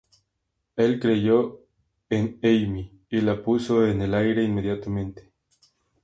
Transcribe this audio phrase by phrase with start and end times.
[0.77, 1.61] Él creyó
[2.09, 5.31] en Amy y la puso en el aire inmediatamente.